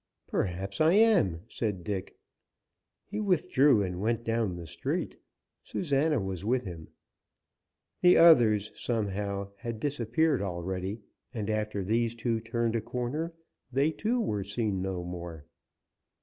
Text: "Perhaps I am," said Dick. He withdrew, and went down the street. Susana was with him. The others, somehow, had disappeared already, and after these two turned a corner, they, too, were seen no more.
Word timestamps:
"Perhaps 0.25 0.81
I 0.81 0.93
am," 0.93 1.41
said 1.47 1.83
Dick. 1.83 2.17
He 3.05 3.19
withdrew, 3.19 3.83
and 3.83 4.01
went 4.01 4.23
down 4.23 4.55
the 4.55 4.65
street. 4.65 5.15
Susana 5.63 6.19
was 6.19 6.43
with 6.43 6.63
him. 6.63 6.87
The 8.01 8.17
others, 8.17 8.71
somehow, 8.73 9.51
had 9.57 9.79
disappeared 9.79 10.41
already, 10.41 11.01
and 11.35 11.51
after 11.51 11.83
these 11.83 12.15
two 12.15 12.39
turned 12.39 12.75
a 12.75 12.81
corner, 12.81 13.35
they, 13.71 13.91
too, 13.91 14.19
were 14.19 14.43
seen 14.43 14.81
no 14.81 15.03
more. 15.03 15.45